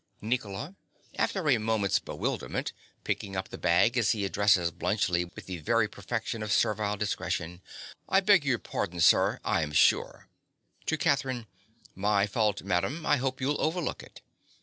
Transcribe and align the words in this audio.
NICOLA. 0.19 0.73
(_after 1.19 1.55
a 1.55 1.59
moment's 1.59 1.99
bewilderment, 1.99 2.73
picking 3.03 3.35
up 3.35 3.49
the 3.49 3.57
bag 3.59 3.99
as 3.99 4.13
he 4.13 4.25
addresses 4.25 4.71
Bluntschli 4.71 5.25
with 5.35 5.45
the 5.45 5.57
very 5.59 5.87
perfection 5.87 6.41
of 6.41 6.51
servile 6.51 6.97
discretion_). 6.97 7.61
I 8.09 8.19
beg 8.21 8.43
your 8.43 8.57
pardon, 8.57 8.99
sir, 8.99 9.39
I 9.45 9.61
am 9.61 9.73
sure. 9.73 10.27
(To 10.87 10.97
Catherine.) 10.97 11.45
My 11.93 12.25
fault, 12.25 12.63
madam! 12.63 13.05
I 13.05 13.17
hope 13.17 13.39
you'll 13.39 13.61
overlook 13.61 14.01
it! 14.01 14.23